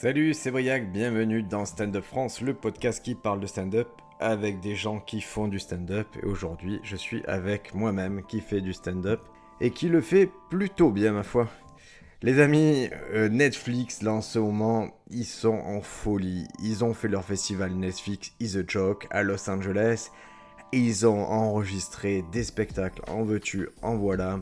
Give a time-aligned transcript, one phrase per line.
[0.00, 3.88] Salut, c'est Briac, bienvenue dans Stand Up France, le podcast qui parle de stand-up
[4.20, 6.06] avec des gens qui font du stand-up.
[6.22, 9.20] Et aujourd'hui, je suis avec moi-même qui fait du stand-up
[9.60, 11.48] et qui le fait plutôt bien, ma foi.
[12.22, 16.46] Les amis, euh, Netflix, là en ce moment, ils sont en folie.
[16.62, 20.10] Ils ont fait leur festival Netflix Is a Joke à Los Angeles.
[20.70, 24.38] Ils ont enregistré des spectacles, en veux-tu, en voilà.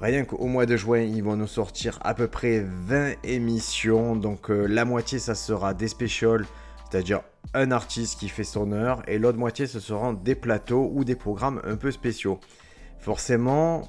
[0.00, 4.14] Rien qu'au mois de juin, ils vont nous sortir à peu près 20 émissions.
[4.14, 6.44] Donc euh, la moitié, ça sera des specials,
[6.90, 7.22] c'est-à-dire
[7.54, 9.02] un artiste qui fait son heure.
[9.08, 12.40] Et l'autre moitié, ce seront des plateaux ou des programmes un peu spéciaux.
[12.98, 13.88] Forcément,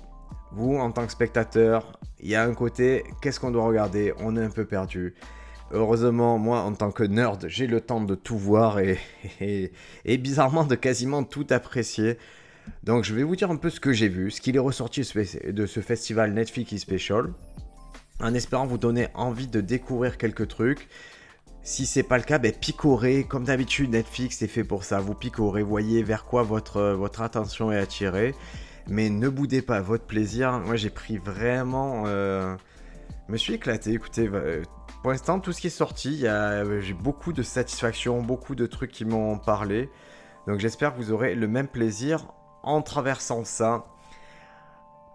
[0.54, 4.14] vous, en tant que spectateur, il y a un côté, qu'est-ce qu'on doit regarder?
[4.20, 5.14] On est un peu perdu.
[5.72, 8.98] Heureusement, moi, en tant que nerd, j'ai le temps de tout voir et,
[10.06, 12.18] et bizarrement de quasiment tout apprécier.
[12.84, 15.02] Donc je vais vous dire un peu ce que j'ai vu, ce qu'il est ressorti
[15.02, 17.34] de ce festival Netflix Special,
[18.22, 20.88] en espérant vous donner envie de découvrir quelques trucs.
[21.64, 23.26] Si c'est pas le cas, ben picorez.
[23.26, 25.02] Comme d'habitude, Netflix est fait pour ça.
[25.02, 28.34] Vous picorez, voyez vers quoi votre, votre attention est attirée.
[28.88, 30.60] Mais ne boudez pas votre plaisir.
[30.60, 32.04] Moi, j'ai pris vraiment.
[32.08, 32.56] Euh,
[33.28, 33.92] me suis éclaté.
[33.92, 34.64] Écoutez, euh,
[35.02, 36.26] pour l'instant, tout ce qui est sorti,
[36.82, 39.90] j'ai beaucoup de satisfaction, beaucoup de trucs qui m'ont parlé.
[40.48, 42.28] Donc j'espère que vous aurez le même plaisir
[42.68, 43.86] en traversant ça.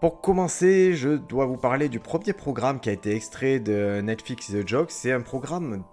[0.01, 4.49] Pour commencer, je dois vous parler du premier programme qui a été extrait de Netflix
[4.49, 4.91] The Joke.
[4.91, 5.85] C'est un programme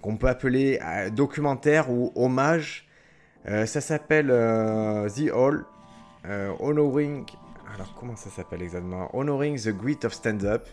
[0.00, 2.86] qu'on peut appeler euh, documentaire ou hommage.
[3.48, 5.64] Euh, ça s'appelle euh, The Hall,
[6.60, 7.24] Honoring.
[7.74, 9.08] Alors, comment ça s'appelle exactement?
[9.16, 10.68] Honoring the Great of Stand-Up.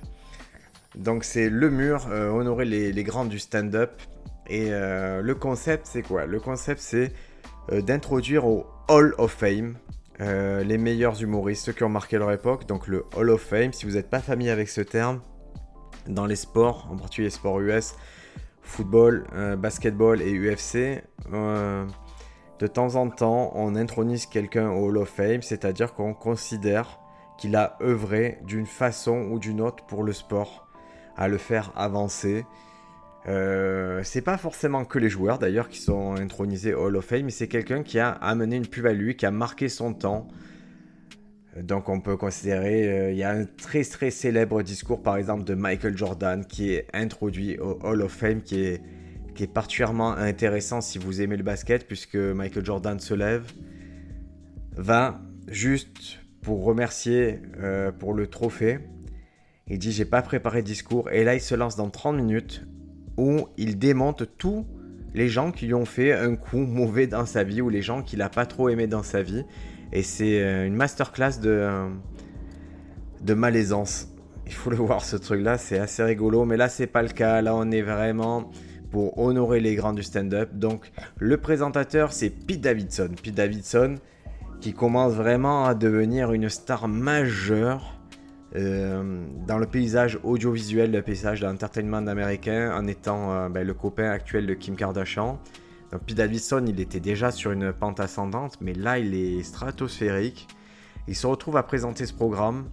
[0.96, 4.02] Donc, c'est le mur, honorer les, grands du stand-up.
[4.48, 6.26] Et le concept, c'est quoi?
[6.26, 7.12] Le concept, c'est
[7.72, 9.76] d'introduire au Hall of Fame
[10.22, 12.66] euh, les meilleurs humoristes, qui ont marqué leur époque.
[12.68, 15.22] Donc le Hall of Fame, si vous n'êtes pas familier avec ce terme,
[16.08, 17.96] dans les sports, en particulier les sports US,
[18.62, 21.86] football, euh, basketball et UFC, euh,
[22.60, 27.00] de temps en temps, on intronise quelqu'un au Hall of Fame, c'est-à-dire qu'on considère
[27.38, 30.68] qu'il a œuvré d'une façon ou d'une autre pour le sport,
[31.18, 32.46] à le faire avancer.
[33.28, 37.32] Euh, c'est pas forcément que les joueurs d'ailleurs qui sont intronisés Hall of Fame, mais
[37.32, 40.28] c'est quelqu'un qui a amené une plus-value, qui a marqué son temps.
[41.60, 45.46] Donc on peut considérer, euh, il y a un très très célèbre discours par exemple
[45.46, 48.82] de Michael Jordan qui est introduit au Hall of Fame, qui est,
[49.34, 53.52] qui est particulièrement intéressant si vous aimez le basket, puisque Michael Jordan se lève,
[54.76, 58.80] va juste pour remercier euh, pour le trophée.
[59.68, 62.68] Il dit j'ai pas préparé de discours et là il se lance dans 30 minutes
[63.18, 64.66] où il démonte tous
[65.14, 68.02] les gens qui lui ont fait un coup mauvais dans sa vie ou les gens
[68.02, 69.44] qu'il n'a pas trop aimé dans sa vie.
[69.92, 71.90] Et c'est euh, une masterclass de, euh,
[73.22, 74.10] de malaisance.
[74.46, 77.42] Il faut le voir ce truc-là, c'est assez rigolo, mais là c'est pas le cas.
[77.42, 78.52] Là on est vraiment
[78.92, 80.50] pour honorer les grands du stand-up.
[80.54, 83.10] Donc le présentateur c'est Pete Davidson.
[83.22, 83.96] Pete Davidson
[84.62, 87.95] qui commence vraiment à devenir une star majeure
[88.56, 93.74] euh, dans le paysage audiovisuel, le paysage de l'entertainment américain, en étant euh, ben, le
[93.74, 95.40] copain actuel de Kim Kardashian.
[95.92, 100.48] Donc, Pete Davidson, il était déjà sur une pente ascendante, mais là, il est stratosphérique.
[101.08, 102.66] Il se retrouve à présenter ce programme.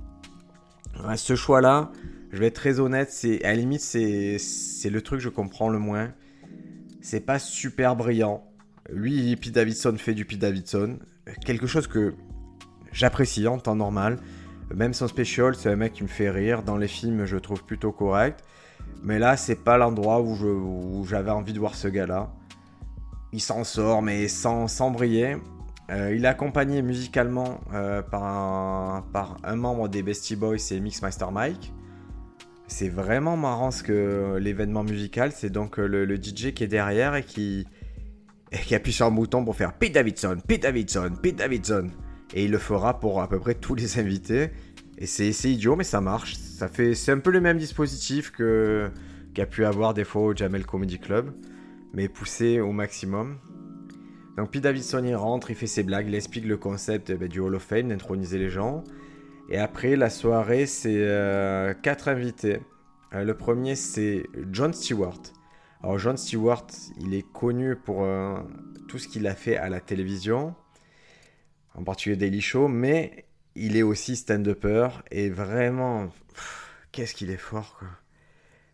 [1.17, 1.91] ce choix-là,
[2.33, 5.29] je vais être très honnête, c'est à la limite, c'est, c'est le truc que je
[5.29, 6.13] comprends le moins.
[7.01, 8.45] C'est pas super brillant.
[8.91, 10.99] Lui, Pete Davidson fait du Pete Davidson.
[11.45, 12.15] Quelque chose que
[12.93, 14.19] j'apprécie en temps normal.
[14.75, 16.63] Même son special, c'est un mec qui me fait rire.
[16.63, 18.45] Dans les films, je le trouve plutôt correct.
[19.03, 22.33] Mais là, c'est pas l'endroit où, j'avais envie de voir ce gars-là.
[23.33, 25.37] Il s'en sort, mais sans, sans briller.
[25.91, 30.79] Euh, il est accompagné musicalement euh, par, un, par, un, membre des Beastie Boys, c'est
[30.81, 31.73] Mixmaster Mike.
[32.69, 37.15] C'est vraiment marrant ce que l'événement musical, c'est donc euh, le, DJ qui est derrière
[37.17, 37.67] et qui,
[38.53, 41.91] et qui appuie sur un bouton pour faire Pete Davidson, Pete Davidson, Pete Davidson.
[42.35, 44.51] Et il le fera pour à peu près tous les invités.
[44.99, 46.37] Et c'est idiot, mais ça marche.
[46.37, 48.91] Ça fait, c'est un peu le même dispositif que
[49.35, 51.33] qu'a pu avoir des fois au Jamel Comedy Club,
[51.95, 53.39] mais poussé au maximum.
[54.37, 57.29] Donc Pete Davidson il rentre, il fait ses blagues, il explique le concept eh ben,
[57.29, 58.85] du Hall of Fame, d'introniser les gens.
[59.49, 62.61] Et après la soirée, c'est euh, quatre invités.
[63.15, 65.21] Euh, le premier c'est John Stewart.
[65.83, 66.67] Alors John Stewart,
[67.01, 68.37] il est connu pour euh,
[68.89, 70.55] tout ce qu'il a fait à la télévision
[71.75, 76.09] en particulier Daily Show, mais il est aussi stand-upper et vraiment,
[76.91, 77.89] qu'est-ce qu'il est fort quoi.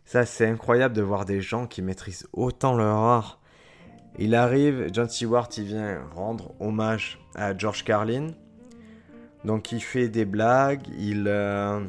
[0.09, 3.39] Ça, c'est incroyable de voir des gens qui maîtrisent autant leur art.
[4.17, 8.29] Il arrive, John Stewart, il vient rendre hommage à George Carlin.
[9.45, 11.79] Donc, il fait des blagues, il, euh,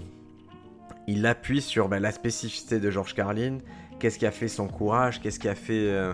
[1.24, 3.56] appuie sur ben, la spécificité de George Carlin,
[3.98, 6.12] qu'est-ce qui a fait son courage, qu'est-ce qui a fait euh,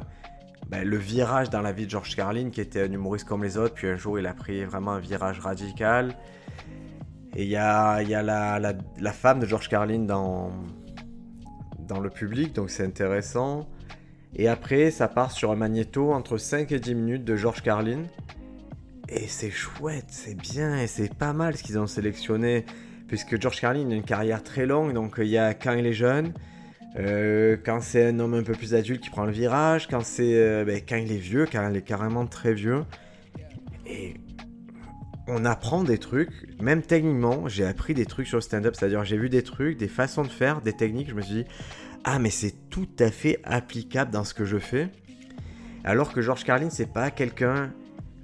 [0.69, 3.57] ben, le virage dans la vie de George Carlin, qui était un humoriste comme les
[3.57, 6.17] autres, puis un jour il a pris vraiment un virage radical.
[7.37, 10.51] Et il y a, la, femme de George Carlin dans,
[11.79, 13.69] dans le public, donc c'est intéressant.
[14.35, 18.05] Et après, ça part sur un magnéto entre 5 et 10 minutes de George Carlin.
[19.09, 22.65] Et c'est chouette, c'est bien, et c'est pas mal ce qu'ils ont sélectionné.
[23.07, 25.93] Puisque George Carlin a une carrière très longue, donc il y a quand il est
[25.93, 26.33] jeune,
[26.99, 30.35] euh, quand c'est un homme un peu plus adulte qui prend le virage, quand c'est
[30.35, 32.85] euh, ben, quand il est vieux, quand il est carrément très vieux.
[35.29, 39.19] On apprend des trucs, même techniquement, j'ai appris des trucs sur le stand-up, c'est-à-dire j'ai
[39.19, 41.45] vu des trucs, des façons de faire, des techniques, je me suis dit,
[42.05, 44.89] ah mais c'est tout à fait applicable dans ce que je fais.
[45.85, 47.73] Alors que George Carlin, c'est pas quelqu'un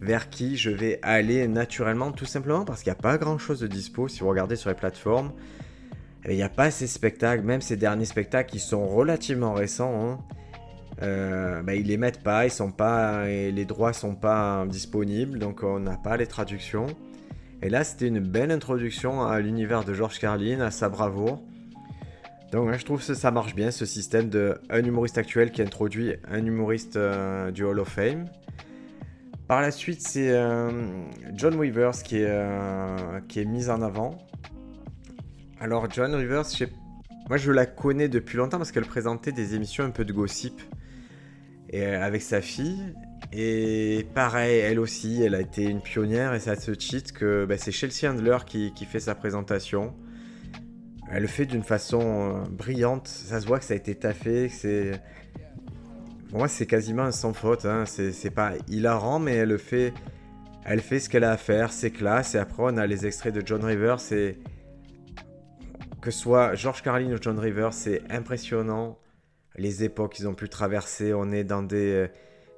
[0.00, 3.60] vers qui je vais aller naturellement, tout simplement parce qu'il n'y a pas grand chose
[3.60, 5.32] de dispo si vous regardez sur les plateformes.
[6.28, 9.92] Il n'y a pas ces spectacles, même ces derniers spectacles qui sont relativement récents.
[9.94, 10.18] Hein.
[11.02, 15.62] Euh, bah, ils les mettent pas, ils sont pas, les droits sont pas disponibles, donc
[15.62, 16.86] on n'a pas les traductions.
[17.62, 21.42] Et là, c'était une belle introduction à l'univers de George Carlin, à sa bravoure.
[22.52, 26.16] Donc je trouve que ça marche bien, ce système de un humoriste actuel qui introduit
[26.30, 28.26] un humoriste euh, du Hall of Fame.
[29.48, 30.70] Par la suite, c'est euh,
[31.34, 34.18] John Weavers qui est, euh, qui est mis en avant.
[35.62, 36.42] Alors, John Weavers,
[37.28, 40.60] moi je la connais depuis longtemps parce qu'elle présentait des émissions un peu de gossip
[41.70, 42.82] et, euh, avec sa fille.
[43.32, 47.58] Et pareil, elle aussi, elle a été une pionnière et ça se cheat que bah,
[47.58, 49.94] c'est Chelsea Handler qui, fait sa présentation.
[51.08, 54.54] Elle le fait d'une façon brillante, ça se voit que ça a été taffé, que
[54.54, 55.00] c'est
[56.28, 57.66] pour moi, c'est quasiment sans faute.
[57.66, 57.84] Hein.
[57.86, 59.94] C'est pas hilarant, mais elle fait,
[60.64, 62.34] elle fait ce qu'elle a à faire, c'est classe.
[62.34, 64.00] Et après, on a les extraits de John Rivers.
[64.00, 64.38] C'est
[66.02, 68.98] que ce soit George Carlin ou John Rivers, c'est impressionnant.
[69.56, 72.08] Les époques qu'ils ont pu traverser, on est dans des.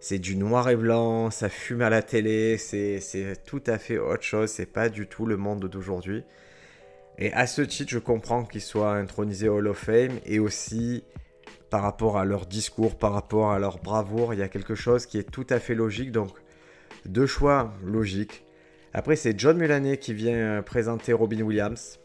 [0.00, 3.00] C'est du noir et blanc, ça fume à la télé, c'est
[3.46, 6.24] tout à fait autre chose, c'est pas du tout le monde d'aujourd'hui.
[7.16, 11.04] Et à ce titre, je comprends qu'ils soient intronisés Hall of Fame et aussi
[11.70, 14.34] par rapport à leur discours, par rapport à leur bravoure.
[14.34, 16.12] Il y a quelque chose qui est tout à fait logique.
[16.12, 16.30] Donc,
[17.06, 18.44] deux choix logiques.
[18.92, 21.98] Après, c'est John Mulaney qui vient euh, présenter Robin Williams.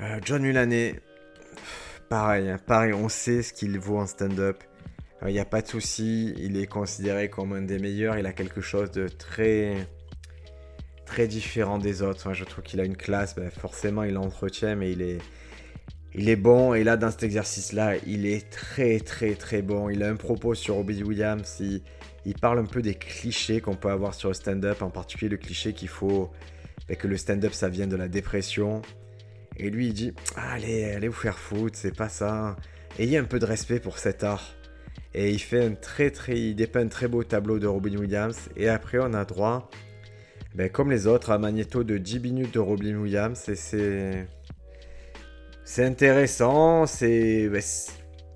[0.00, 1.00] Euh, John Mulaney,
[2.08, 4.62] pareil, hein, pareil, on sait ce qu'il vaut en stand-up.
[5.26, 8.18] Il n'y a pas de souci, il est considéré comme un des meilleurs.
[8.18, 9.88] Il a quelque chose de très,
[11.06, 12.34] très différent des autres.
[12.34, 13.34] je trouve qu'il a une classe.
[13.34, 15.18] Ben, forcément, il l'entretient, mais il est,
[16.14, 19.88] il est bon, et là, dans cet exercice-là, il est très, très, très bon.
[19.88, 21.62] Il a un propos sur Robbie Williams.
[22.24, 25.36] Il, parle un peu des clichés qu'on peut avoir sur le stand-up, en particulier le
[25.36, 26.30] cliché qu'il faut.
[26.88, 28.82] Ben, que le stand-up, ça vient de la dépression.
[29.56, 32.56] Et lui, il dit Allez, allez vous faire foutre, c'est pas ça.
[32.98, 34.54] Ayez un peu de respect pour cet art.
[35.14, 36.38] Et il fait un très, très.
[36.38, 38.48] Il dépeint un très beau tableau de Robin Williams.
[38.56, 39.70] Et après, on a droit,
[40.54, 43.48] ben, comme les autres, à un magnéto de 10 minutes de Robin Williams.
[43.48, 44.26] Et c'est.
[45.64, 47.48] C'est intéressant, c'est...
[47.48, 47.60] Bah,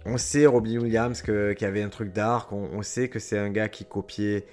[0.07, 3.51] on sait Robin Williams qu'il y avait un truc d'art, on, sait que c'est un
[3.51, 4.47] gars qui copiait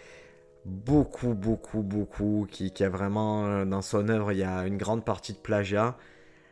[0.66, 5.32] beaucoup, beaucoup, beaucoup, qui, a vraiment, dans son œuvre, il y a une grande partie
[5.32, 5.98] de plagiat.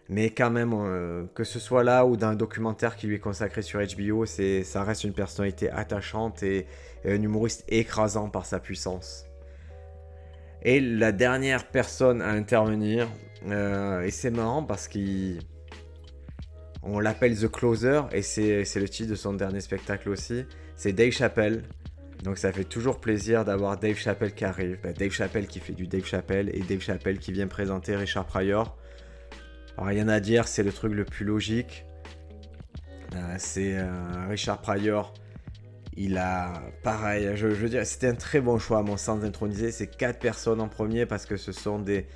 [0.09, 3.19] Mais quand même, euh, que ce soit là ou dans un documentaire qui lui est
[3.19, 6.67] consacré sur HBO, ça reste une personnalité attachante et,
[7.06, 9.25] un humoriste écrasant par sa puissance.
[10.61, 13.09] Et la dernière personne à intervenir,
[13.47, 15.39] euh, et c'est marrant parce qu'il
[16.81, 20.45] on l'appelle The Closer et c'est le titre de son dernier spectacle aussi.
[20.75, 21.63] C'est Dave Chappelle.
[22.23, 24.80] Donc ça fait toujours plaisir d'avoir Dave Chappelle qui arrive.
[24.81, 28.25] Bah, Dave Chappelle qui fait du Dave Chappelle et Dave Chappelle qui vient présenter Richard
[28.25, 28.78] Pryor.
[29.77, 31.85] Rien à dire, c'est le truc le plus logique.
[33.15, 35.13] Euh, c'est euh, Richard Pryor.
[35.95, 36.53] Il a
[36.83, 40.19] pareil, je, veux dire, c'était un très bon choix à mon sens d'introniser ces quatre
[40.19, 42.07] personnes en premier parce que ce sont des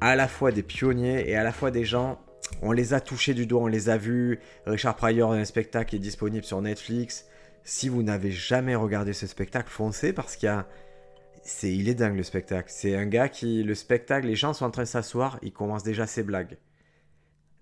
[0.00, 2.20] à la fois des pionniers et à la fois des gens
[2.62, 4.38] on les a touchés du doigt, on les a vus.
[4.66, 7.26] Richard Pryor, un spectacle est disponible sur Netflix.
[7.64, 12.70] Si vous n'avez jamais regardé ce spectacle, foncez parce qu'il est dingue le spectacle.
[12.72, 15.82] C'est un gars qui, le spectacle, les gens sont en train de s'asseoir, il commence
[15.82, 16.56] déjà ses blagues.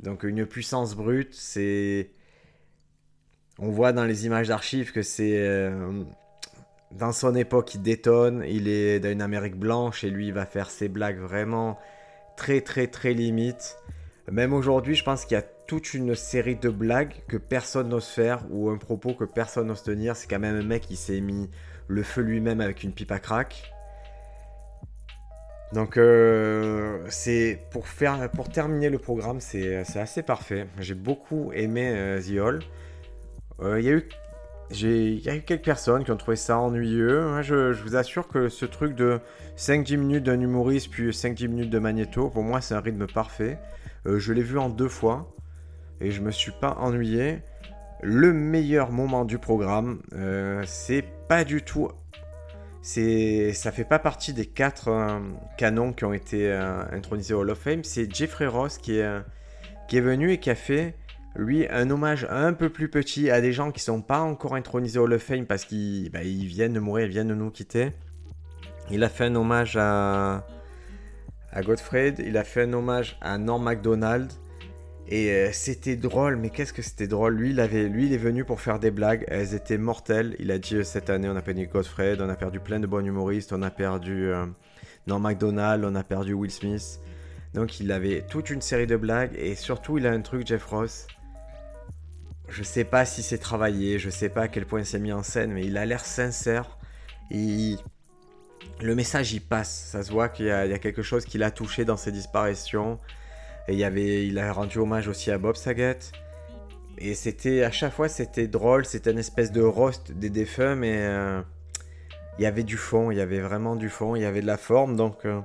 [0.00, 2.11] Donc une puissance brute, c'est...
[3.59, 5.38] On voit dans les images d'archives que c'est...
[5.38, 6.05] Euh,
[6.93, 10.47] dans son époque, il détonne, il est dans une Amérique blanche et lui, il va
[10.47, 11.79] faire ses blagues vraiment
[12.37, 13.79] très très très limites.
[14.31, 18.07] Même aujourd'hui, je pense qu'il y a toute une série de blagues que personne n'ose
[18.07, 20.17] faire ou un propos que personne n'ose tenir.
[20.17, 21.50] C'est quand même un mec qui s'est mis
[21.88, 23.73] le feu lui-même avec une pipe à crack.
[25.73, 30.69] Donc euh, c'est pour faire pour terminer le programme, c'est assez parfait.
[30.79, 32.61] J'ai beaucoup aimé euh, The Hall.
[33.63, 34.09] Il y a eu
[34.71, 37.41] il y a eu quelques personnes qui ont trouvé ça ennuyeux.
[37.43, 39.21] je, je, vous assure que ce truc de
[39.57, 43.59] 5-10 minutes d'un humoriste puis 5-10 minutes de Magneto, pour moi c'est un rythme parfait.
[44.05, 45.33] je l'ai vu en deux fois
[46.01, 47.43] et je me suis pas ennuyé.
[48.03, 50.03] Le meilleur moment du programme,
[50.67, 51.91] c'est pas du tout
[52.87, 55.19] c'est ça fait pas partie des quatre euh,
[55.59, 57.83] canons qui ont été euh, intronisés au Hall of Fame.
[57.83, 59.19] C'est Jeffrey Ross qui est, euh,
[59.88, 60.95] qui est venu et qui a fait
[61.35, 65.00] lui un hommage un peu plus petit à des gens qui sont pas encore intronisés
[65.00, 67.50] au Hall of Fame parce qu'ils bah, ils viennent de mourir, ils viennent de nous
[67.50, 67.90] quitter.
[68.93, 70.47] Il a fait un hommage à,
[71.50, 74.31] à Godfred, il a fait un hommage à Norm MacDonald,
[75.09, 77.37] et euh, c'était drôle, mais qu'est-ce que c'était drôle?
[77.37, 79.25] Lui il, avait, lui, il est venu pour faire des blagues.
[79.29, 80.35] Elles étaient mortelles.
[80.41, 82.87] Il a dit euh, cette année, on a perdu Godfred, on a perdu plein de
[82.89, 84.47] bons humoristes, on a perdu euh,
[85.07, 86.99] Norm MacDonald, on a perdu Will Smith.
[87.55, 89.31] Donc il avait toute une série de blagues.
[89.37, 91.07] Et surtout, il a un truc, Jeff Ross.
[92.49, 95.23] Je sais pas si c'est travaillé, je sais pas à quel point c'est mis en
[95.23, 96.79] scène, mais il a l'air sincère.
[97.31, 97.77] Et
[98.81, 99.89] le message il passe.
[99.93, 102.99] Ça se voit qu'il y, y, a quelque chose qui l'a touché dans ses disparitions.
[103.69, 105.99] Et il, avait, il a rendu hommage aussi à Bob Saget.
[106.99, 110.97] Et c'était à chaque fois c'était drôle, c'était une espèce de roast des défunts, mais
[110.99, 111.43] euh,
[112.39, 114.47] il y avait du fond, il y avait vraiment du fond, il y avait de
[114.47, 114.97] la forme.
[114.97, 115.41] Donc euh,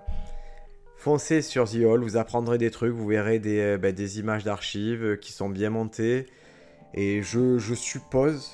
[0.95, 5.17] foncez sur The Hall, vous apprendrez des trucs, vous verrez des, euh, des images d'archives
[5.19, 6.27] qui sont bien montées.
[6.93, 8.51] Et je, suppose,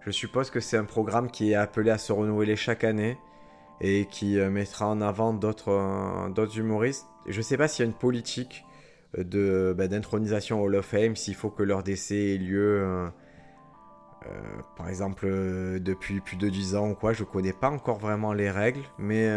[0.00, 3.18] je suppose que c'est un programme qui est appelé à se renouveler chaque année
[3.80, 8.64] et qui mettra en avant d'autres humoristes je sais pas s'il y a une politique
[9.16, 13.08] euh, de bah, d'intronisation Hall of Fame, s'il faut que leur décès ait lieu, euh,
[14.26, 14.40] euh,
[14.76, 15.26] par exemple,
[15.80, 17.12] depuis plus de 10 ans ou quoi.
[17.12, 19.28] Je connais pas encore vraiment les règles, mais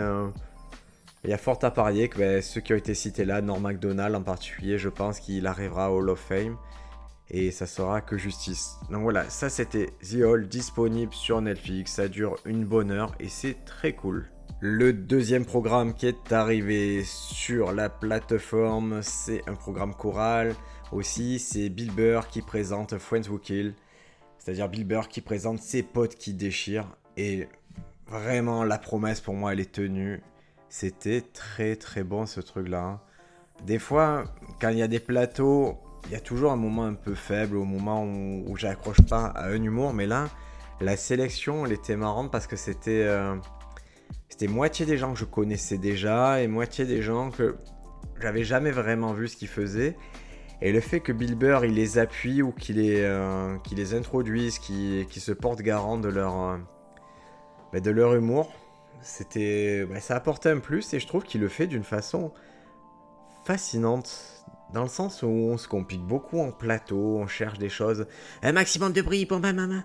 [1.23, 3.61] il y a fort à parier que bah, ceux qui ont été cités là, Norm
[3.61, 6.57] MacDonald en particulier, je pense qu'il arrivera au Hall of Fame.
[7.33, 8.75] Et ça sera que justice.
[8.89, 11.93] Donc voilà, ça c'était The Hall disponible sur Netflix.
[11.93, 14.29] Ça dure une bonne heure et c'est très cool.
[14.63, 20.53] Le deuxième programme qui est arrivé sur la plateforme, c'est un programme choral
[20.91, 21.39] aussi.
[21.39, 23.73] C'est Bill Burr qui présente Friends Who Kill.
[24.37, 26.95] C'est-à-dire Bill Burr qui présente ses potes qui déchirent.
[27.17, 27.47] Et
[28.05, 30.21] vraiment, la promesse pour moi, elle est tenue.
[30.69, 32.99] C'était très très bon ce truc-là.
[33.65, 34.25] Des fois,
[34.59, 37.57] quand il y a des plateaux, il y a toujours un moment un peu faible,
[37.57, 39.95] au moment où, j'accroche pas à un humour.
[39.95, 40.29] Mais là,
[40.81, 43.05] la sélection, elle était marrante parce que c'était.
[43.07, 43.35] Euh,
[44.31, 47.57] c'était moitié des gens que je connaissais déjà et moitié des gens que
[48.21, 49.97] j'avais jamais vraiment vu ce qu'ils faisaient.
[50.61, 53.57] Et le fait que Bill Burr il les appuie ou qu'il les, euh,
[53.91, 56.57] introduise, qu'il se porte garant de leur, euh,
[57.73, 58.53] bah, humour,
[59.01, 62.31] c'était, bah, ça apportait un plus et je trouve qu'il le fait d'une façon
[63.43, 64.45] fascinante.
[64.73, 68.07] Dans le sens où on se complique beaucoup en plateau, on cherche des choses.
[68.43, 69.83] Un maximum de bruit pour ma maman.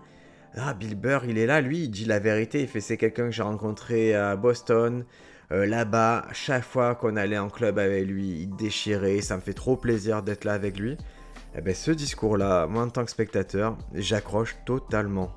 [0.59, 2.63] Ah, Bill Burr, il est là, lui, il dit la vérité.
[2.63, 5.05] Il fait c'est quelqu'un que j'ai rencontré à Boston.
[5.53, 9.21] Euh, là-bas, chaque fois qu'on allait en club avec lui, il déchirait.
[9.21, 10.97] Ça me fait trop plaisir d'être là avec lui.
[11.55, 15.31] Eh ben, ce discours-là, moi en tant que spectateur, j'accroche totalement.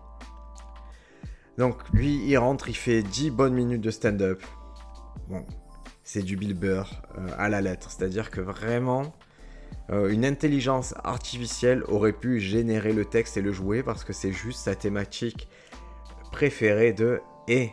[1.58, 4.42] Donc, lui, il rentre, il fait 10 bonnes minutes de stand-up.
[5.28, 5.46] Bon,
[6.04, 7.92] c'est du Bill Burr euh, à la lettre.
[7.92, 9.14] C'est-à-dire que vraiment,
[9.92, 14.32] euh, une intelligence artificielle aurait pu générer le texte et le jouer parce que c'est
[14.32, 15.48] juste sa thématique
[16.32, 17.72] préférée de et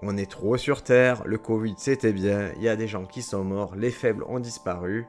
[0.00, 3.22] on est trop sur Terre, le Covid c'était bien, il y a des gens qui
[3.22, 5.06] sont morts, les faibles ont disparu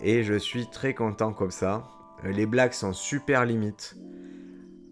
[0.00, 1.88] et je suis très content comme ça.
[2.24, 3.96] Euh, les blagues sont super limites.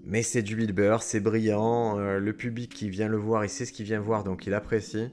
[0.04, 3.50] Mais c'est du Bill Burr, c'est brillant, euh, le public qui vient le voir, il
[3.50, 5.09] sait ce qu'il vient voir donc il apprécie.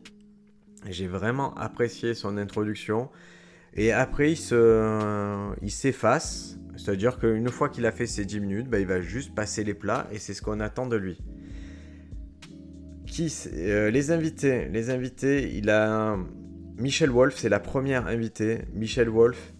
[0.89, 3.10] J'ai vraiment apprécié son introduction.
[3.75, 6.58] Et après, il s'efface.
[6.77, 9.74] C'est-à-dire qu'une fois qu'il a fait ses 10 minutes, bah, il va juste passer les
[9.74, 11.17] plats et c'est ce qu'on attend de lui.
[13.08, 14.67] Qui, euh, les invités.
[14.70, 16.17] Les invités, il a
[16.77, 18.60] Michelle Wolf, c'est la première invitée.
[18.74, 19.53] Michelle Wolf,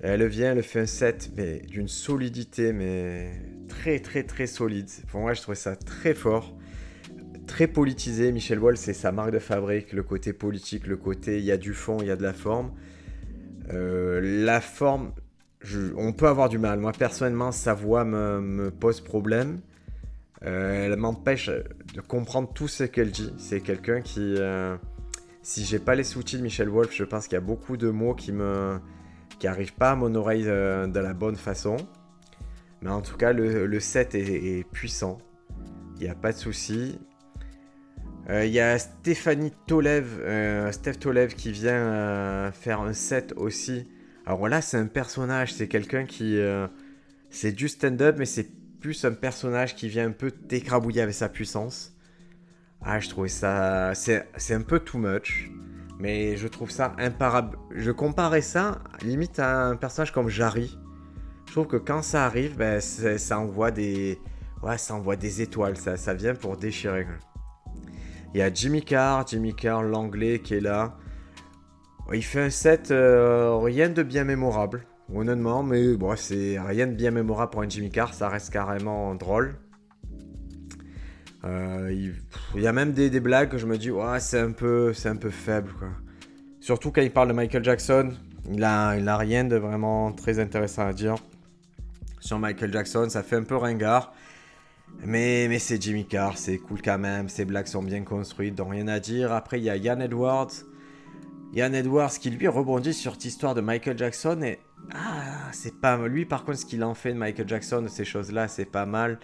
[0.00, 3.32] elle vient, elle fait un set mais d'une solidité, mais
[3.68, 4.90] très très très solide.
[5.08, 6.54] Pour moi, je trouvais ça très fort,
[7.46, 8.30] très politisé.
[8.32, 11.56] Michelle Wolf, c'est sa marque de fabrique, le côté politique, le côté il y a
[11.56, 12.72] du fond, il y a de la forme.
[13.72, 15.12] Euh, la forme,
[15.96, 16.78] on peut avoir du mal.
[16.78, 19.60] Moi, personnellement, sa voix me, pose problème.
[20.44, 23.32] Euh, elle m'empêche de comprendre tout ce qu'elle dit.
[23.38, 24.34] C'est quelqu'un qui.
[24.38, 24.76] Euh,
[25.42, 27.90] si j'ai pas les sous-titres de Michel Wolf, je pense qu'il y a beaucoup de
[27.90, 28.78] mots qui me.
[29.38, 31.76] qui arrivent pas à mon oreille de la bonne façon.
[32.82, 35.18] Mais en tout cas, le, set est, puissant.
[35.96, 36.98] Il n'y a pas de souci.
[38.28, 43.86] Il y a Stéphanie Tolev, Steph Tolev qui vient faire un set aussi
[44.26, 46.38] alors là, c'est un personnage, c'est quelqu'un qui.
[46.38, 46.66] Euh,
[47.30, 48.48] c'est du stand-up, mais c'est
[48.80, 51.96] plus un personnage qui vient un peu t'écrabouiller avec sa puissance.
[52.82, 53.94] Ah, je trouvais ça.
[53.94, 55.50] C'est un peu too much.
[55.98, 57.56] Mais je trouve ça imparable.
[57.74, 60.76] Je comparais ça limite à un personnage comme Jari.
[61.46, 64.18] Je trouve que quand ça arrive, ben, ça envoie des.
[64.62, 65.76] Ouais, ça envoie des étoiles.
[65.76, 67.06] Ça, ça vient pour déchirer.
[68.34, 70.96] Il y a Jimmy Carr, Jimmy Carr, l'anglais qui est là.
[72.12, 74.84] Il fait un set euh, rien de bien mémorable,
[75.14, 79.14] honnêtement, mais bon, c'est rien de bien mémorable pour un Jimmy Carr, ça reste carrément
[79.14, 79.56] drôle.
[81.44, 81.92] Euh,
[82.54, 85.16] il, y a même des, blagues que je me dis, ouais, c'est un peu, un
[85.16, 85.88] peu faible, quoi.
[86.60, 88.12] Surtout quand il parle de Michael Jackson,
[88.50, 91.16] il a, il a rien de vraiment très intéressant à dire
[92.20, 93.08] sur Michael Jackson.
[93.08, 94.14] Ça fait un peu ringard.
[95.04, 97.28] Mais, c'est Jimmy Carr, c'est cool quand même.
[97.28, 99.32] Ses blagues sont bien construites, donc rien à dire.
[99.32, 100.52] Après, il y a Yann Edwards.
[101.52, 104.40] Yann Edwards qui lui rebondit sur cette histoire de Michael Jackson.
[104.42, 104.60] Et
[104.94, 106.10] ah, c'est pas mal.
[106.10, 109.18] Lui, par contre, ce qu'il en fait de Michael Jackson, ces choses-là, c'est pas mal.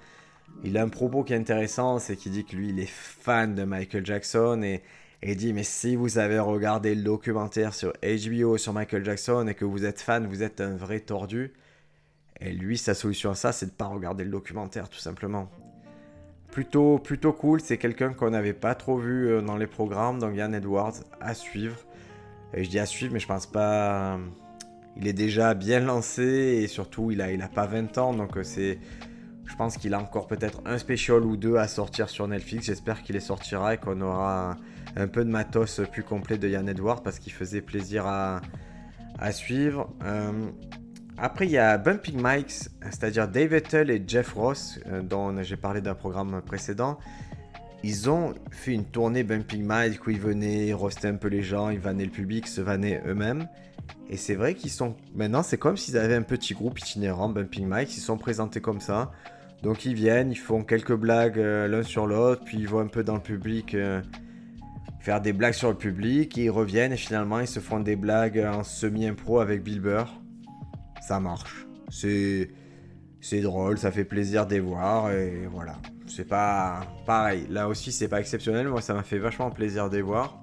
[0.65, 3.55] Il a un propos qui est intéressant, c'est qu'il dit que lui, il est fan
[3.55, 4.83] de Michael Jackson et,
[5.23, 9.55] il dit mais si vous avez regardé le documentaire sur HBO sur Michael Jackson et
[9.55, 11.53] que vous êtes fan, vous êtes un vrai tordu.
[12.41, 15.51] Et lui, sa solution à ça, c'est de pas regarder le documentaire, tout simplement.
[16.51, 20.35] Plutôt, plutôt cool, c'est quelqu'un qu'on n'avait pas trop vu euh, dans les programmes, donc
[20.35, 21.77] Yann Edwards à suivre.
[22.55, 24.19] Et je dis à suivre, mais je pense pas.
[24.97, 28.37] Il est déjà bien lancé et surtout, il a, il a pas 20 ans, donc
[28.37, 28.79] euh, c'est
[29.49, 32.67] je pense qu'il a encore peut-être un special ou deux à sortir sur Netflix.
[32.67, 34.57] J'espère qu'il les sortira et qu'on aura
[34.95, 38.41] un peu de matos plus complet de Yann Edward parce qu'il faisait plaisir à,
[39.33, 39.93] suivre.
[40.05, 40.51] Euh,
[41.21, 45.57] après, il y a Bumping Mikes, c'est-à-dire Dave Ettel et Jeff Ross, euh, dont j'ai
[45.57, 46.99] parlé d'un programme précédent.
[47.83, 51.71] Ils ont fait une tournée Bumping Mike où ils venaient roster un peu les gens,
[51.71, 53.49] ils vannaient le public, se vannaient eux-mêmes.
[54.11, 54.97] Et c'est vrai qu'ils sont.
[55.15, 58.81] Maintenant, c'est comme s'ils avaient un petit groupe itinérant, Bumping Mike, ils sont présentés comme
[58.81, 59.13] ça.
[59.63, 62.87] Donc ils viennent, ils font quelques blagues euh, l'un sur l'autre, puis ils vont un
[62.87, 64.01] peu dans le public euh,
[65.01, 68.39] faire des blagues sur le public, ils reviennent et finalement ils se font des blagues
[68.39, 70.21] en semi-impro avec Bill Burr.
[71.01, 71.67] Ça marche.
[71.91, 75.77] C'est drôle, ça fait plaisir de les voir et voilà.
[76.07, 77.47] C'est pas pareil.
[77.51, 80.41] Là aussi c'est pas exceptionnel, moi ça m'a fait vachement plaisir de les voir.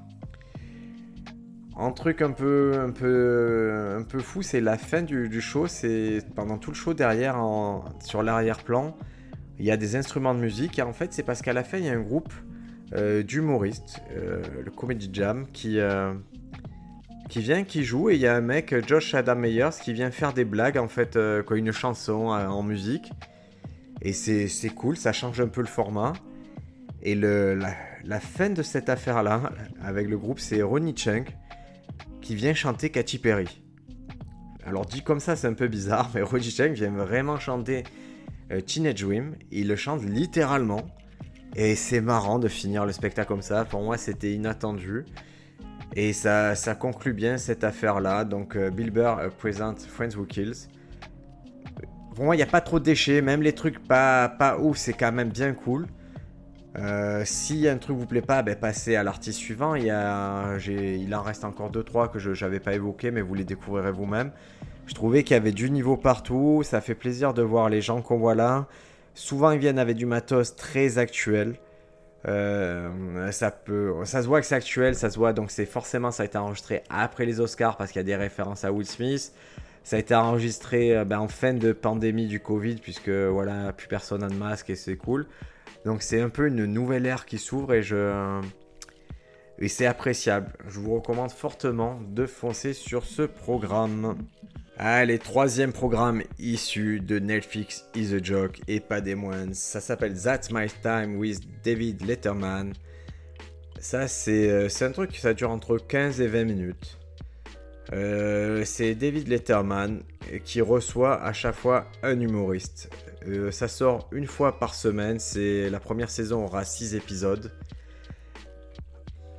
[1.78, 5.68] Un truc un peu, un peu, un peu fou, c'est la fin du, show.
[5.68, 7.36] C'est pendant tout le show derrière,
[8.00, 8.96] sur l'arrière-plan,
[9.60, 10.80] il y a des instruments de musique.
[10.80, 12.34] Et en fait, c'est parce qu'à la fin, il y a un groupe
[12.94, 16.14] euh, d'humoristes, euh, le Comedy Jam, qui, euh,
[17.30, 18.10] qui vient, qui joue.
[18.10, 20.88] Et il y a un mec, Josh Adam Meyers, qui vient faire des blagues, en
[20.88, 23.12] fait, quoi, une chanson en musique.
[24.02, 26.14] Et c'est cool, ça change un peu le format.
[27.02, 27.60] Et le,
[28.04, 31.36] la, fin de cette affaire-là, avec le groupe, c'est Ronnie Chunk
[32.22, 33.62] qui vient chanter Katy Perry.
[34.66, 37.84] Alors dit comme ça, c'est un peu bizarre, mais Roger Chang vient vraiment chanter
[38.52, 39.36] euh, Teenage Dream.
[39.52, 40.82] Il le chante littéralement.
[41.56, 43.64] Et c'est marrant de finir le spectacle comme ça.
[43.64, 45.06] Pour moi, c'était inattendu.
[45.96, 48.26] Et ça, ça conclut bien cette affaire-là.
[48.26, 50.68] Donc, euh, Bill Burr euh, présente Friends Who Kills.
[52.14, 53.22] Pour moi, il n'y a pas trop de déchets.
[53.22, 55.88] Même les trucs pas, pas ouf, c'est quand même bien cool.
[56.78, 59.76] Euh, si un truc vous plaît pas, ben, passez à l'artiste suivant.
[59.76, 63.34] Il, y a, il en reste encore 2-3 que je n'avais pas évoqué, mais vous
[63.34, 64.32] les découvrirez vous-même.
[64.88, 66.62] Je trouvais qu'il y avait du niveau partout.
[66.64, 68.68] Ça fait plaisir de voir les gens qu'on voit là.
[69.14, 71.56] Souvent, ils viennent avec du matos très actuel.
[72.28, 76.10] Euh, ça peut, ça se voit que c'est actuel, ça se voit donc c'est forcément
[76.10, 78.88] ça a été enregistré après les Oscars parce qu'il y a des références à Will
[78.88, 79.34] Smith.
[79.84, 83.88] Ça a été enregistré euh, ben, en fin de pandémie du Covid puisque voilà plus
[83.88, 85.28] personne n'a de masque et c'est cool.
[85.86, 88.42] Donc c'est un peu une nouvelle ère qui s'ouvre et je
[89.60, 90.52] et c'est appréciable.
[90.68, 94.18] Je vous recommande fortement de foncer sur ce programme.
[94.78, 99.54] Allez, troisième programme issu de Netflix is a Joke et pas des moines.
[99.54, 102.74] Ça s'appelle That's My Time with David Letterman.
[103.80, 106.98] Ça, c'est euh, un truc, ça dure entre 15 et 20 minutes.
[107.94, 110.02] Euh, c'est David Letterman
[110.44, 112.90] qui reçoit à chaque fois un humoriste.
[113.28, 115.20] Euh, ça sort une fois par semaine.
[115.20, 117.52] C'est la première saison aura 6 épisodes.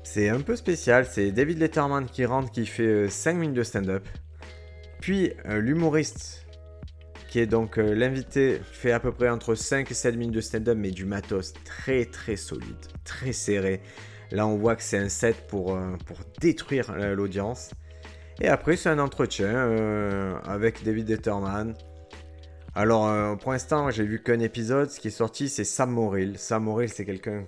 [0.02, 1.06] C'est un peu spécial.
[1.10, 4.06] C'est David Letterman qui rentre, qui fait 5 euh, minutes de stand-up.
[5.00, 6.46] Puis euh, l'humoriste,
[7.28, 10.76] qui est donc l'invité, fait à peu près entre 5 et 7 minutes de stand-up,
[10.78, 13.80] mais du matos très très solide, très serré.
[14.30, 17.70] Là, on voit que c'est un set pour, pour détruire l'audience.
[18.40, 21.74] Et après, c'est un entretien avec David Letterman
[22.76, 24.90] alors, euh, pour l'instant, j'ai vu qu'un épisode.
[24.90, 26.38] Ce qui est sorti, c'est Sam Morrill.
[26.38, 27.46] Sam Morrill, c'est quelqu'un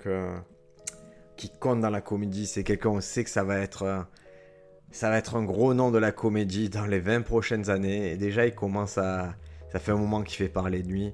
[1.37, 2.47] qui compte dans la comédie.
[2.47, 4.07] C'est quelqu'un, on sait que ça va être.
[4.91, 8.17] Ça va être un gros nom de la comédie dans les 20 prochaines années.
[8.17, 9.35] Déjà, il commence à.
[9.73, 11.13] Ça fait un moment qu'il fait parler de lui.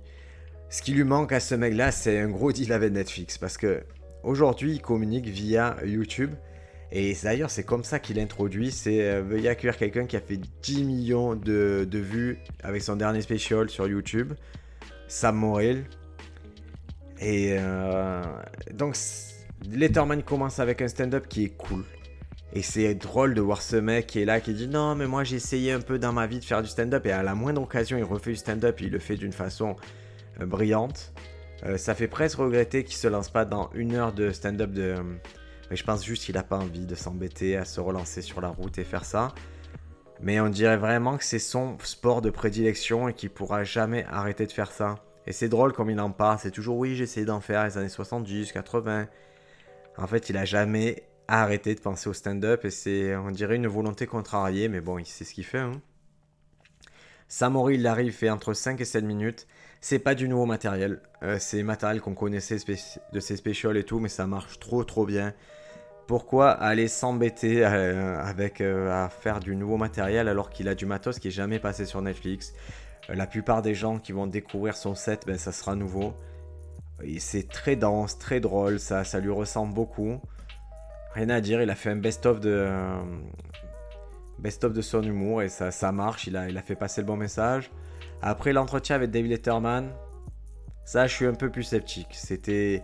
[0.70, 3.36] Ce qui lui manque à ce mec-là, c'est un gros deal avec Netflix.
[3.36, 3.82] Parce que
[4.22, 6.32] aujourd'hui, il communique via YouTube.
[6.92, 8.70] Et d'ailleurs, c'est comme ça qu'il introduit.
[8.70, 13.20] C'est euh, veuillez accueillir quelqu'un qui a fait 10 millions de, vues avec son dernier
[13.20, 14.34] special sur YouTube,
[15.08, 15.84] Sam Morrill.
[17.20, 18.22] Et euh,
[18.72, 18.96] donc,
[19.68, 21.84] Letterman commence avec un stand-up qui est cool.
[22.56, 25.24] Et c'est drôle de voir ce mec qui est là, qui dit non, mais moi
[25.24, 27.04] j'ai essayé un peu dans ma vie de faire du stand-up.
[27.04, 28.80] Et à la moindre occasion, il refait du stand-up.
[28.80, 29.74] Il le fait d'une façon
[30.40, 31.12] euh, brillante.
[31.66, 34.94] Euh, ça fait presque regretter qu'il se lance pas dans une heure de stand-up de.
[35.70, 38.48] Mais je pense juste qu'il a pas envie de s'embêter à se relancer sur la
[38.48, 39.34] route et faire ça.
[40.20, 44.46] Mais on dirait vraiment que c'est son sport de prédilection et qu'il pourra jamais arrêter
[44.46, 44.96] de faire ça.
[45.26, 46.38] Et c'est drôle comme il en parle.
[46.38, 49.08] C'est toujours oui, j'ai essayé d'en faire les années 70, 80.
[49.96, 53.66] En fait, il a jamais arrêté de penser au stand-up et c'est, on dirait, une
[53.66, 54.68] volonté contrariée.
[54.68, 55.58] Mais bon, sait ce qu'il fait.
[55.58, 55.80] Hein.
[57.28, 59.46] Samori, il arrive, fait entre 5 et 7 minutes.
[59.80, 61.00] C'est pas du nouveau matériel.
[61.22, 62.56] Euh, c'est matériel qu'on connaissait
[63.12, 65.34] de ses specials et tout, mais ça marche trop trop bien.
[66.06, 70.86] Pourquoi aller s'embêter euh, avec euh, à faire du nouveau matériel alors qu'il a du
[70.86, 72.52] matos qui est jamais passé sur Netflix?
[73.08, 76.14] La plupart des gens qui vont découvrir son set, ben, ça sera nouveau.
[77.18, 80.20] C'est très dense, très drôle, ça, ça lui ressemble beaucoup.
[81.14, 82.68] Rien à dire, il a fait un best-of de,
[84.38, 87.70] best-of de son humour et ça, marche, il a, fait passer le bon message.
[88.20, 89.90] Après l'entretien avec David Letterman,
[90.84, 92.08] ça, je suis un peu plus sceptique.
[92.12, 92.82] C'était.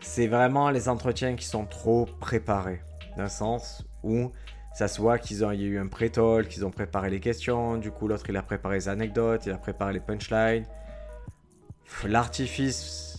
[0.00, 2.80] C'est vraiment les entretiens qui sont trop préparés.
[3.16, 4.32] D'un sens où
[4.74, 7.76] ça se voit qu'ils ont y a eu un pré-talk, qu'ils ont préparé les questions.
[7.76, 10.64] Du coup, l'autre, il a préparé les anecdotes, il a préparé les punchlines.
[12.04, 13.11] L'artifice,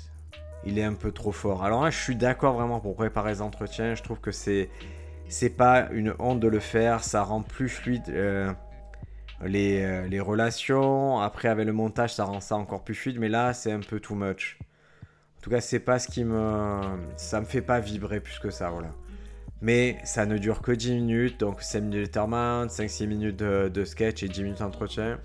[0.66, 1.64] il est un peu trop fort.
[1.64, 3.96] Alors là, je suis d'accord vraiment pour préparer les entretiens.
[3.96, 4.70] Je trouve que c'est
[5.28, 7.04] c'est pas une honte de le faire.
[7.04, 8.04] Ça rend plus fluide.
[8.10, 8.54] Euh,
[9.44, 11.20] euh, les, relations.
[11.20, 13.20] Après, avec le montage, ça rend ça encore plus fluide.
[13.20, 14.58] Mais là, c'est un peu too much.
[15.38, 16.82] En tout cas, c'est pas ce qui me.
[17.18, 18.92] Ça me fait pas vibrer plus que ça, voilà.
[19.62, 21.40] Mais ça ne dure que 10 minutes.
[21.40, 25.20] Donc 5 minutes d'Etherman, 5-6 minutes de, sketch et 10 minutes d'entretien.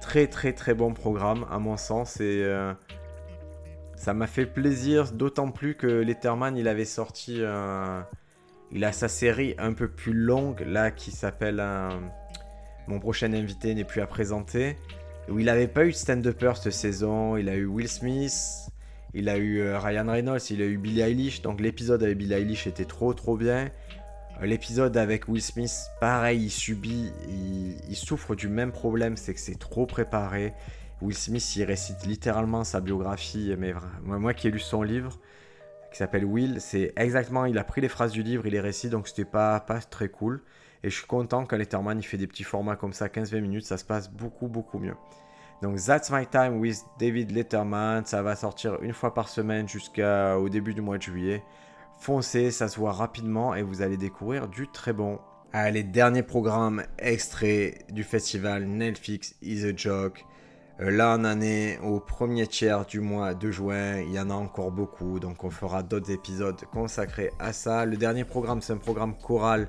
[0.00, 2.20] Très, très, très bon programme, à mon sens.
[2.20, 2.42] Et.
[2.44, 2.72] Euh,
[4.00, 7.36] ça m'a fait plaisir, d'autant plus que Letterman, il avait sorti.
[7.40, 8.00] Euh,
[8.72, 11.60] il a sa série un peu plus longue, là, qui s'appelle
[12.86, 14.78] mon prochain invité n'est plus à présenter,
[15.28, 17.36] où il n'avait pas eu de stand-upper cette saison.
[17.36, 18.70] Il a eu Will Smith,
[19.12, 21.42] il a eu euh, Ryan Reynolds, il a eu Billie Eilish.
[21.42, 23.68] Donc l'épisode avec Billie Eilish était trop trop bien.
[24.40, 27.12] Euh, l'épisode avec Will Smith, pareil, il subit,
[27.86, 30.54] il, souffre du même problème, c'est que c'est trop préparé.
[31.02, 35.18] Will Smith, il récite littéralement sa biographie, mais moi, qui ai lu son livre,
[35.90, 38.90] qui s'appelle Will, c'est exactement, il a pris les phrases du livre, il les récite,
[38.90, 40.42] donc c'était pas, pas très cool.
[40.82, 43.66] Et je suis content quand Letterman il fait des petits formats comme ça, 15-20 minutes,
[43.66, 44.94] ça se passe beaucoup beaucoup mieux.
[45.62, 50.48] Donc That's My Time with David Letterman, ça va sortir une fois par semaine jusqu'au
[50.48, 51.42] début du mois de juillet.
[51.98, 55.18] Foncez, ça se voit rapidement et vous allez découvrir du très bon.
[55.52, 60.24] Allez, dernier programme extrait du festival Netflix is a Joke.
[60.80, 64.00] Euh, là, en est au premier tiers du mois de juin.
[64.00, 67.84] Il y en a encore beaucoup, donc on fera d'autres épisodes consacrés à ça.
[67.84, 69.68] Le dernier programme, c'est un programme choral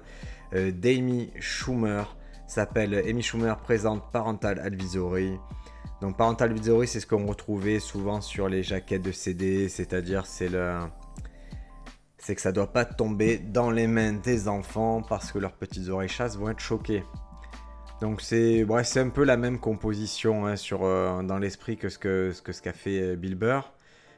[0.54, 2.16] euh, d'Amy Schumer.
[2.48, 5.38] S'appelle Amy Schumer présente Parental Advisory.
[6.02, 10.50] Donc Parental Advisory, c'est ce qu'on retrouvait souvent sur les jaquettes de CD, c'est-à-dire c'est
[10.50, 10.80] le
[12.18, 15.90] c'est que ça doit pas tomber dans les mains des enfants parce que leurs petites
[15.90, 17.04] oreilles chasses vont être choquées.
[18.02, 18.66] Donc c'est
[18.98, 23.00] un peu la même composition hein, sur, euh, dans l'esprit que ce qu'a que fait
[23.00, 23.38] euh, Bill.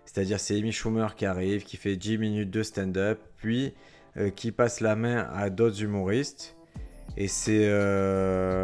[0.06, 3.74] C'est-à-dire c'est Amy Schumer qui arrive, qui fait 10 minutes de stand-up, puis
[4.16, 6.56] euh, qui passe la main à d'autres humoristes.
[7.18, 7.68] Et c'est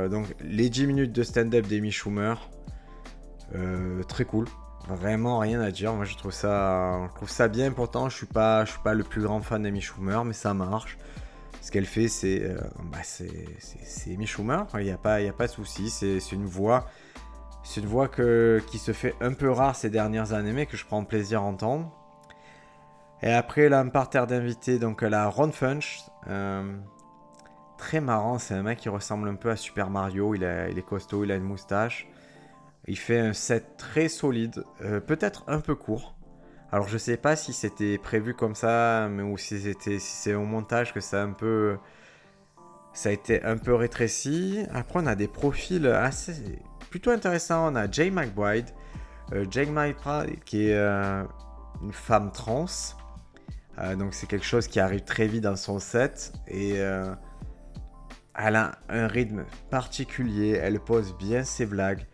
[0.09, 2.49] donc les 10 minutes de stand-up d'Amy Schumer.
[4.07, 4.47] Très cool.
[4.87, 5.93] Vraiment rien à dire.
[5.93, 7.71] Moi je trouve ça, je trouve ça bien.
[7.71, 10.97] Pourtant je suis suis pas le plus grand fan d'Amy Schumer, mais ça marche.
[11.61, 12.55] Ce qu'elle fait, c'est,
[12.91, 13.27] bah, c'est,
[14.07, 14.25] Amy.
[14.75, 15.89] Il n'y a pas, il a pas de souci.
[15.89, 16.85] C'est, une voix,
[17.63, 20.85] c'est une voix qui se fait un peu rare ces dernières années, mais que je
[20.85, 21.91] prends plaisir à entendre.
[23.21, 26.01] Et après, là, un parterre d'invités, donc la Ron Funch.
[26.27, 26.77] Euh,
[27.77, 30.35] très marrant, c'est un mec qui ressemble un peu à Super Mario.
[30.35, 32.07] Il, est costaud, il a une moustache.
[32.87, 36.15] Il fait un set très solide, euh, peut-être un peu court.
[36.71, 40.33] Alors je sais pas si c'était prévu comme ça, mais ou si c'était si c'est
[40.35, 41.77] au montage que ça a un peu
[42.93, 44.63] ça a été un peu rétréci.
[44.73, 46.33] Après on a des profils assez
[46.89, 47.71] plutôt intéressants.
[47.71, 48.69] On a Jay McBride,
[49.33, 52.65] euh, Jay McBride qui est une femme trans
[53.79, 57.13] euh, donc c'est quelque chose qui arrive très vite dans son set et euh,
[58.35, 62.05] elle a un rythme particulier, elle pose bien ses blagues.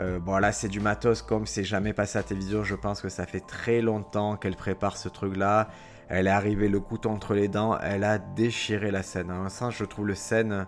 [0.00, 3.10] Euh, bon là c'est du matos comme c'est jamais passé à télévision, je pense que
[3.10, 5.68] ça fait très longtemps qu'elle prépare ce truc là.
[6.08, 9.30] Elle est arrivée le couteau entre les dents, elle a déchiré la scène.
[9.30, 10.66] En sens je trouve le scène,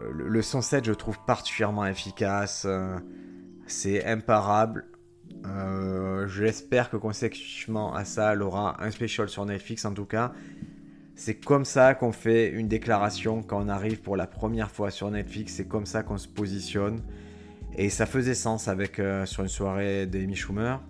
[0.00, 2.64] euh, le, son set je trouve particulièrement efficace.
[2.66, 2.98] Euh,
[3.66, 4.86] c'est imparable.
[6.26, 10.32] J'espère que consécutivement à ça, elle aura un special sur Netflix en tout cas.
[11.14, 15.10] C'est comme ça qu'on fait une déclaration quand on arrive pour la première fois sur
[15.10, 15.54] Netflix.
[15.54, 17.02] C'est comme ça qu'on se positionne.
[17.76, 20.80] Et ça faisait sens avec euh, sur une soirée d'Amy Schumer.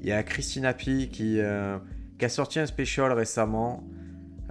[0.00, 1.78] Il y a Christina P qui, euh,
[2.20, 3.84] a sorti un special récemment.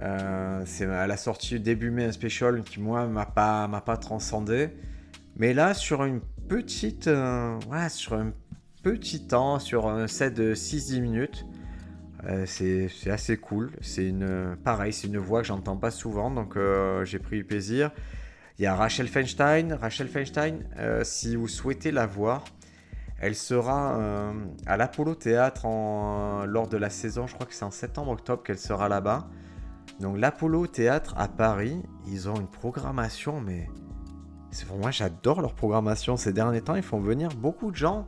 [0.00, 4.70] Euh, elle a sorti début mai un special qui moi m'a pas m'a pas transcendé.
[5.36, 7.08] Mais là sur une petite
[7.88, 8.32] sur un
[8.82, 11.46] petit temps, sur un set de 6-10 minutes,
[12.46, 13.70] c'est assez cool.
[13.80, 16.58] C'est une pareil, c'est une voix que j'entends pas souvent, donc
[17.04, 17.90] j'ai pris plaisir.
[18.58, 19.72] Il y a Rachel Feinstein.
[19.72, 22.44] Rachel Feinstein, euh, si vous souhaitez la voir,
[23.20, 24.32] elle sera euh,
[24.66, 28.58] à l'Apollo Théâtre en, lors de la saison, je crois que c'est en septembre-octobre qu'elle
[28.58, 29.28] sera là-bas.
[29.98, 33.68] Donc l'Apollo Théâtre à Paris, ils ont une programmation, mais
[34.78, 36.16] moi j'adore leur programmation.
[36.16, 38.06] Ces derniers temps, ils font venir beaucoup de gens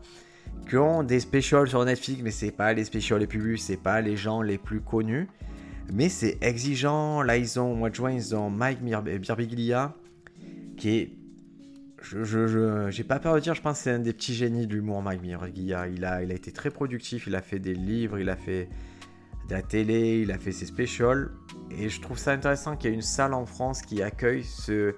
[0.69, 3.77] qui ont des specials sur Netflix, mais c'est pas les specials les plus vus, c'est
[3.77, 5.29] pas les gens les plus connus.
[5.93, 7.23] Mais c'est exigeant.
[7.23, 9.95] Là, ils ont, au mois de juin, ils ont Mike Birbiglia,
[10.77, 11.13] qui est.
[12.03, 14.67] Je, je, j'ai pas peur de dire, je pense que c'est un des petits génies
[14.67, 15.89] de l'humour, Mike Mirguilla.
[15.89, 18.69] Il a, il a été très productif, il a fait des livres, il a fait
[19.49, 21.31] de la télé, il a fait ses specials.
[21.71, 24.95] Et je trouve ça intéressant qu'il y ait une salle en France qui accueille ce,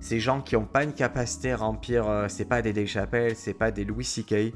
[0.00, 2.08] ces gens qui n'ont pas une capacité à remplir.
[2.08, 4.52] Euh, c'est pas des Dave Chappelle, c'est pas des Louis C.K.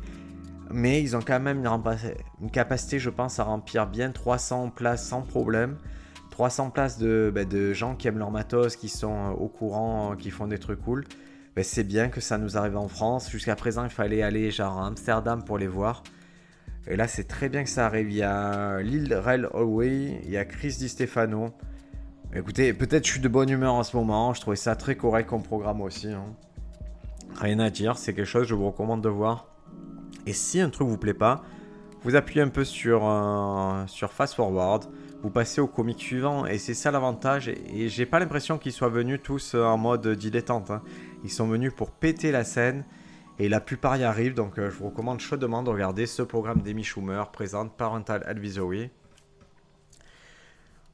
[0.70, 1.98] Mais ils ont quand même une,
[2.42, 5.78] une, capacité, je pense, à remplir bien 300 places sans problème.
[6.38, 10.14] 300 places bah, de, gens qui aiment leur matos, qui sont euh, au courant, euh,
[10.14, 11.04] qui font des trucs cool.
[11.56, 13.28] Bah, c'est bien que ça nous arrive en France.
[13.28, 16.04] Jusqu'à présent, il fallait aller genre à Amsterdam pour les voir.
[16.86, 18.12] Et là, c'est très bien que ça arrive.
[18.12, 21.50] Il y a Lil Rel Hallway, il y a Chris Di Stefano.
[22.32, 24.32] Écoutez, peut-être je suis de bonne humeur en ce moment.
[24.32, 26.06] Je trouvais ça très correct comme programme aussi.
[26.06, 26.36] Hein.
[27.34, 29.48] Rien à dire, c'est quelque chose que je vous recommande de voir.
[30.24, 31.42] Et si un truc vous plaît pas,
[32.04, 34.84] vous appuyez un peu sur, euh, sur Fast Forward
[35.22, 36.46] vous passez au comique suivant.
[36.46, 37.48] Et c'est ça l'avantage.
[37.48, 40.70] Et, j'ai pas l'impression qu'ils soient venus tous euh, en mode dilettante.
[40.70, 40.82] Hein.
[41.24, 42.84] Ils sont venus pour péter la scène.
[43.40, 44.34] Et la plupart y arrivent.
[44.34, 48.90] Donc euh, je vous recommande chaudement de regarder ce programme d'Amy Schumer présente Parental Advisory.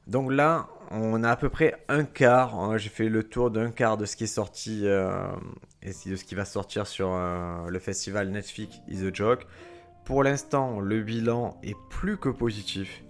[0.07, 2.55] Donc là, on a à peu près un quart.
[2.55, 2.77] Hein.
[2.77, 5.27] J'ai fait le tour d'un quart de ce qui est sorti euh,
[5.81, 9.47] et de ce qui va sortir sur le festival Netflix Is a Joke.
[10.03, 13.03] Pour l'instant, le bilan est plus que positif.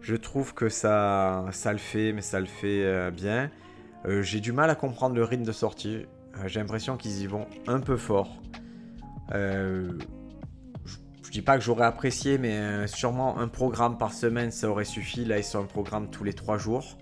[0.00, 3.50] Je trouve que ça, ça le fait, mais ça le fait euh, bien.
[4.06, 6.06] Euh, j'ai du mal à comprendre le rythme de sortie.
[6.36, 8.40] Euh, j'ai l'impression qu'ils y vont un peu fort.
[9.32, 9.90] je,
[10.84, 15.24] je dis pas que j'aurais apprécié, mais sûrement un programme par semaine, ça aurait suffi.
[15.24, 16.96] Là, ils sont un programme tous les trois jours.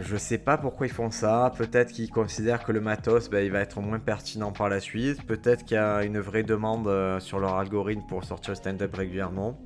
[0.00, 1.52] Je sais pas pourquoi ils font ça.
[1.56, 5.24] Peut-être qu'ils considèrent que le matos, ben, il va être moins pertinent par la suite.
[5.26, 9.58] Peut-être qu'il y a une vraie demande sur leur algorithme pour sortir le stand-up régulièrement.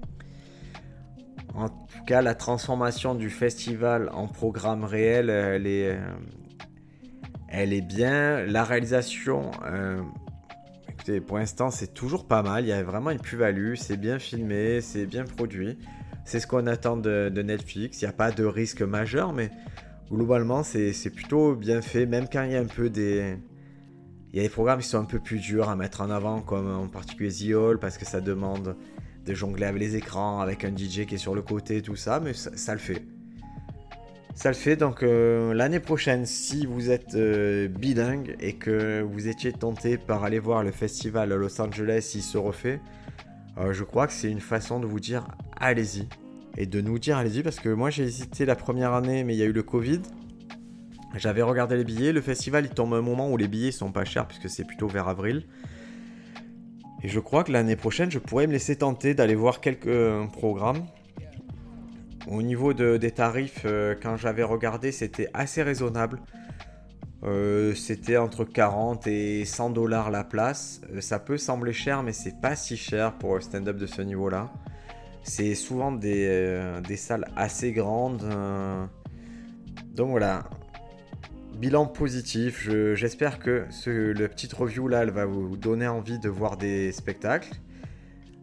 [1.55, 5.99] En tout cas, la transformation du festival en programme réel, elle est,
[7.53, 8.45] euh, bien.
[8.47, 10.01] La réalisation, euh,
[10.89, 12.65] écoutez, pour l'instant, c'est toujours pas mal.
[12.65, 13.75] Il y a vraiment une plus-value.
[13.75, 15.79] C'est bien filmé, c'est bien produit.
[16.25, 18.01] C'est ce qu'on attend de, Netflix.
[18.01, 19.51] Il n'y a pas de risque majeur, mais
[20.11, 22.07] globalement, c'est plutôt bien fait.
[22.07, 23.37] Même quand il y a un peu des.
[24.33, 26.41] Il y a des programmes qui sont un peu plus durs à mettre en avant,
[26.41, 28.77] comme en particulier The Hall, parce que ça demande
[29.25, 32.21] de jongler avec les écrans, avec un DJ qui est sur le côté, tout ça,
[32.21, 33.03] mais ça, le fait.
[34.35, 39.29] Ça le fait, donc euh, l'année prochaine, si vous êtes euh, bilingue et que vous
[39.29, 42.81] étiez tenté par aller voir le festival Los Angeles s'il se refait,
[43.59, 45.27] euh, je crois que c'est une façon de vous dire
[45.59, 46.09] allez-y.
[46.57, 49.39] Et de nous dire allez-y, parce que moi j'ai hésité la première année, mais il
[49.39, 50.01] y a eu le Covid.
[51.17, 53.93] J'avais regardé les billets, le festival il tombe à un moment où les billets sont
[53.93, 55.45] pas chers, puisque c'est plutôt vers avril.
[57.03, 60.27] Et je crois que l'année prochaine, je pourrais me laisser tenter d'aller voir quelques euh,
[60.27, 60.85] programmes.
[62.29, 66.21] Au niveau des tarifs, euh, quand j'avais regardé, c'était assez raisonnable.
[67.23, 70.81] Euh, c'était entre 40 et 100 dollars la place.
[71.01, 74.51] ça peut sembler cher, mais c'est pas si cher pour un stand-up de ce niveau-là.
[75.23, 78.27] C'est souvent des, des, salles assez grandes.
[79.95, 80.45] donc voilà,
[81.61, 82.71] bilan positif.
[82.95, 87.53] J'espère que le petit review là, elle va vous donner envie de voir des spectacles.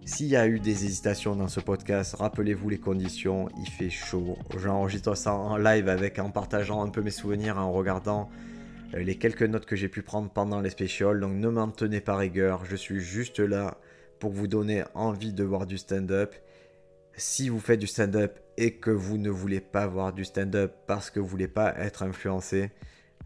[0.06, 3.50] S'il y a eu des hésitations dans ce podcast, rappelez-vous les conditions.
[3.58, 4.38] Il fait chaud.
[4.60, 8.30] J'enregistre ça en live avec en partageant un peu mes souvenirs, en regardant
[8.94, 11.20] euh, les quelques notes que j'ai pu prendre pendant les spécials.
[11.20, 13.80] Donc ne m'en tenez pas rigueur, je suis juste là
[14.20, 16.36] pour vous donner envie de voir du stand-up.
[17.16, 21.10] Si vous faites du stand-up et que vous ne voulez pas voir du stand-up parce
[21.10, 22.70] que vous voulez pas être influencé,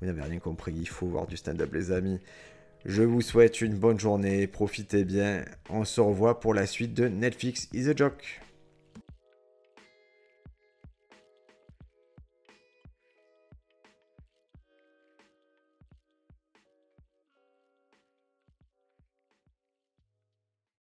[0.02, 2.20] vous n'avez rien compris, il faut voir du stand-up les amis.
[2.86, 5.46] Je vous souhaite une bonne journée, profitez bien.
[5.70, 8.42] On se revoit pour la suite de Netflix is a joke.